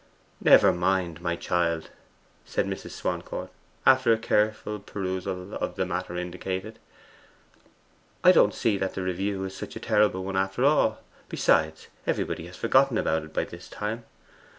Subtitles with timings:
[0.39, 1.91] 'Never mind, my child,'
[2.43, 2.89] said Mrs.
[2.89, 3.51] Swancourt
[3.85, 6.79] after a careful perusal of the matter indicated.
[8.23, 11.01] 'I don't see that the review is such a terrible one, after all.
[11.29, 14.05] Besides, everybody has forgotten about it by this time.